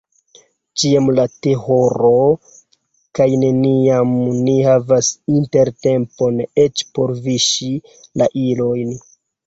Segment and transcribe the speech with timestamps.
[0.83, 2.09] Ĉiam la tehoro,
[3.21, 4.17] kaj neniam
[4.49, 7.75] ni havas intertempon eĉ por viŝi
[8.23, 9.03] la ilojn.